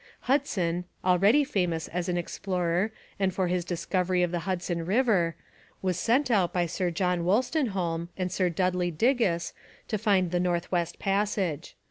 [0.21, 5.35] Hudson, already famous as an explorer and for his discovery of the Hudson river,
[5.83, 9.53] was sent out by Sir John Wolstenholme and Sir Dudley Digges
[9.87, 11.75] to find the North West Passage.